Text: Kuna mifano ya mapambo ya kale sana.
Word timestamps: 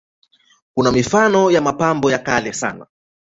Kuna 0.73 0.91
mifano 0.91 1.51
ya 1.51 1.61
mapambo 1.61 2.11
ya 2.11 2.19
kale 2.19 2.53
sana. 2.53 2.87